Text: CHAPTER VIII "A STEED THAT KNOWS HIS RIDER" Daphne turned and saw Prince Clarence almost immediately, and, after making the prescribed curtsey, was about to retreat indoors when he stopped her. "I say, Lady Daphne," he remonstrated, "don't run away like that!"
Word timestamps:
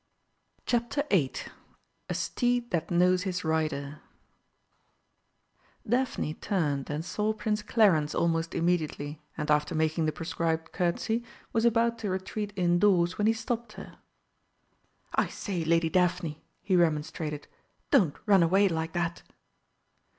CHAPTER 0.65 1.03
VIII 1.11 1.31
"A 2.09 2.15
STEED 2.15 2.71
THAT 2.71 2.89
KNOWS 2.89 3.21
HIS 3.21 3.43
RIDER" 3.43 3.99
Daphne 5.87 6.33
turned 6.33 6.89
and 6.89 7.05
saw 7.05 7.33
Prince 7.33 7.61
Clarence 7.61 8.15
almost 8.15 8.55
immediately, 8.55 9.21
and, 9.37 9.51
after 9.51 9.75
making 9.75 10.07
the 10.07 10.11
prescribed 10.11 10.71
curtsey, 10.71 11.23
was 11.53 11.65
about 11.65 11.99
to 11.99 12.09
retreat 12.09 12.51
indoors 12.55 13.19
when 13.19 13.27
he 13.27 13.33
stopped 13.33 13.73
her. 13.73 13.99
"I 15.13 15.27
say, 15.27 15.63
Lady 15.63 15.91
Daphne," 15.91 16.41
he 16.63 16.75
remonstrated, 16.75 17.47
"don't 17.91 18.15
run 18.25 18.41
away 18.41 18.69
like 18.69 18.93
that!" 18.93 19.21